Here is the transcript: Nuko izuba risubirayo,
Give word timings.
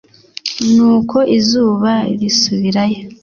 Nuko 0.73 1.17
izuba 1.37 1.91
risubirayo, 2.19 3.01